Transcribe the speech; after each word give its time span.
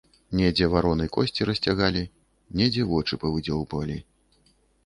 Недзе 0.37 0.69
вароны 0.75 1.05
косці 1.17 1.47
расцягалі, 1.51 2.03
недзе 2.63 2.87
вочы 2.93 3.13
павыдзёўбвалі. 3.25 4.01